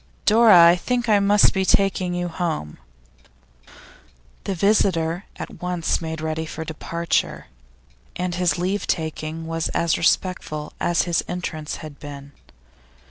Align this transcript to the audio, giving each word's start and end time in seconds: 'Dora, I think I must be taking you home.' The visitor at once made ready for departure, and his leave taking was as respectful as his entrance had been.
'Dora, 0.25 0.63
I 0.69 0.75
think 0.75 1.07
I 1.07 1.19
must 1.19 1.53
be 1.53 1.63
taking 1.63 2.15
you 2.15 2.27
home.' 2.27 2.79
The 4.45 4.55
visitor 4.55 5.25
at 5.35 5.61
once 5.61 6.01
made 6.01 6.21
ready 6.21 6.47
for 6.47 6.65
departure, 6.65 7.45
and 8.15 8.33
his 8.33 8.57
leave 8.57 8.87
taking 8.87 9.45
was 9.45 9.69
as 9.75 9.99
respectful 9.99 10.73
as 10.79 11.03
his 11.03 11.23
entrance 11.27 11.75
had 11.85 11.99
been. 11.99 12.31